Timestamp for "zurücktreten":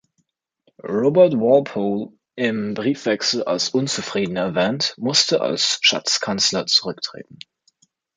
6.65-7.37